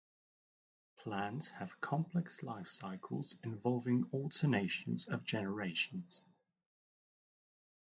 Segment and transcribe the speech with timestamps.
[0.97, 6.25] Plants have complex lifecycles involving alternation of generations.